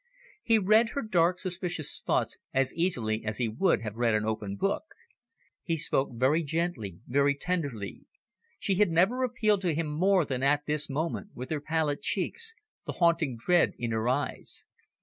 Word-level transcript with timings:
He 0.41 0.57
read 0.57 0.89
her 0.95 1.03
dark, 1.03 1.37
suspicious 1.37 2.01
thoughts 2.03 2.39
as 2.55 2.73
easily 2.73 3.23
as 3.23 3.37
he 3.37 3.47
would 3.47 3.83
have 3.83 3.97
read 3.97 4.15
an 4.15 4.25
open 4.25 4.55
book. 4.55 4.83
He 5.61 5.77
spoke 5.77 6.09
very 6.13 6.41
gently, 6.41 7.01
very 7.05 7.35
tenderly. 7.35 8.05
She 8.57 8.73
had 8.77 8.89
never 8.89 9.21
appealed 9.21 9.61
to 9.61 9.75
him 9.75 9.85
more 9.85 10.25
than 10.25 10.41
at 10.41 10.65
this 10.65 10.89
moment, 10.89 11.35
with 11.35 11.51
her 11.51 11.61
pallid 11.61 12.01
cheeks, 12.01 12.55
the 12.87 12.93
haunting 12.93 13.37
dread 13.37 13.73
in 13.77 13.91
her 13.91 14.09
eyes. 14.09 14.65